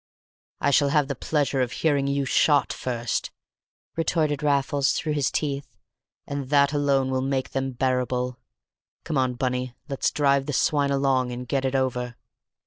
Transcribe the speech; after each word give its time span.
"I 0.59 0.71
shall 0.71 0.89
have 0.89 1.09
the 1.09 1.15
pleasure 1.15 1.61
of 1.61 1.71
hearing 1.73 2.07
you 2.07 2.25
shot 2.25 2.73
first," 2.73 3.29
retorted 3.95 4.41
Raffles, 4.41 4.93
through 4.93 5.13
his 5.13 5.29
teeth, 5.29 5.77
"and 6.25 6.49
that 6.49 6.73
alone 6.73 7.11
will 7.11 7.21
make 7.21 7.51
them 7.51 7.73
bearable. 7.73 8.39
Come 9.03 9.19
on, 9.19 9.35
Bunny, 9.35 9.75
let's 9.87 10.09
drive 10.09 10.47
the 10.47 10.53
swine 10.53 10.89
along 10.89 11.31
and 11.31 11.47
get 11.47 11.65
it 11.65 11.75
over." 11.75 12.15